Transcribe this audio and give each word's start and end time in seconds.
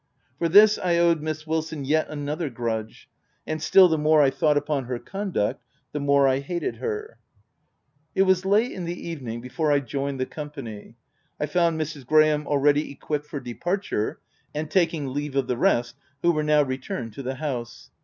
For 0.39 0.49
this 0.49 0.79
I 0.79 0.97
owed 0.97 1.21
Miss 1.21 1.45
Wilson 1.45 1.85
yet 1.85 2.07
another 2.09 2.49
grudge; 2.49 3.07
and 3.45 3.61
still 3.61 3.87
the 3.87 3.99
more 3.99 4.23
I 4.23 4.31
thought 4.31 4.57
upon 4.57 4.85
her 4.85 4.97
conduct, 4.97 5.63
the 5.91 5.99
more 5.99 6.27
I 6.27 6.39
hated 6.39 6.77
her. 6.77 7.19
174 8.13 8.15
THE 8.15 8.15
TENANT 8.15 8.15
It 8.15 8.23
was 8.23 8.45
late 8.45 8.75
in 8.75 8.85
the 8.85 9.07
evening 9.09 9.41
before 9.41 9.71
I 9.71 9.79
joined 9.79 10.19
the 10.19 10.25
company. 10.25 10.95
I 11.39 11.45
found 11.45 11.79
Mrs. 11.79 12.07
Graham 12.07 12.47
already 12.47 12.89
equip 12.91 13.21
ped 13.21 13.27
for 13.29 13.39
departure, 13.39 14.19
and 14.55 14.71
taking 14.71 15.05
leave 15.09 15.35
of 15.35 15.45
the 15.45 15.55
rest, 15.55 15.95
who 16.23 16.31
were 16.31 16.41
now 16.41 16.63
returned 16.63 17.13
to 17.13 17.21
the 17.21 17.35
house. 17.35 17.91